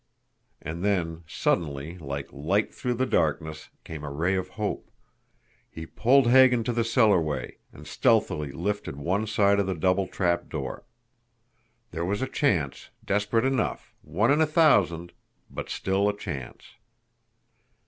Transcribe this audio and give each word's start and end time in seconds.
And 0.63 0.83
then, 0.83 1.23
suddenly, 1.27 1.99
like 1.99 2.33
light 2.33 2.73
through 2.73 2.95
the 2.95 3.05
darkness, 3.05 3.69
came 3.83 4.03
a 4.03 4.09
ray 4.09 4.33
of 4.33 4.47
hope. 4.49 4.89
He 5.69 5.85
pulled 5.85 6.25
Hagan 6.31 6.63
to 6.63 6.73
the 6.73 6.83
cellarway, 6.83 7.59
and 7.71 7.85
stealthily 7.85 8.51
lifted 8.51 8.95
one 8.95 9.27
side 9.27 9.59
of 9.59 9.67
the 9.67 9.75
double 9.75 10.07
trapdoor. 10.07 10.85
There 11.91 12.03
was 12.03 12.23
a 12.23 12.27
chance, 12.27 12.89
desperate 13.05 13.45
enough, 13.45 13.93
one 14.01 14.31
in 14.31 14.41
a 14.41 14.47
thousand 14.47 15.13
but 15.51 15.69
still 15.69 16.09
a 16.09 16.17
chance! 16.17 16.63